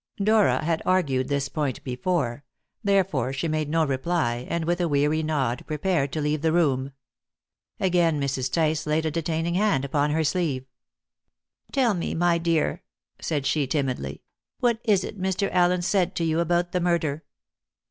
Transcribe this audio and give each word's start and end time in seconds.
Dora 0.17 0.63
had 0.63 0.81
argued 0.83 1.27
this 1.27 1.47
point 1.47 1.83
before; 1.83 2.43
therefore 2.83 3.31
she 3.31 3.47
made 3.47 3.69
no 3.69 3.85
reply, 3.85 4.47
and 4.49 4.65
with 4.65 4.81
a 4.81 4.87
weary 4.87 5.21
nod 5.21 5.63
prepared 5.67 6.11
to 6.13 6.21
leave 6.21 6.41
the 6.41 6.51
room. 6.51 6.93
Again 7.79 8.19
Mrs. 8.19 8.51
Tice 8.51 8.87
laid 8.87 9.05
a 9.05 9.11
detaining 9.11 9.53
hand 9.53 9.85
upon 9.85 10.09
her 10.09 10.23
sleeve. 10.23 10.65
"Tell 11.71 11.93
me, 11.93 12.15
my 12.15 12.39
dear," 12.39 12.81
said 13.19 13.45
she 13.45 13.67
timidly, 13.67 14.23
"what 14.59 14.79
is 14.85 15.03
it 15.03 15.21
Mr. 15.21 15.51
Allen 15.51 15.83
said 15.83 16.15
to 16.15 16.23
you 16.23 16.39
about 16.39 16.71
the 16.71 16.81
murder?" 16.81 17.23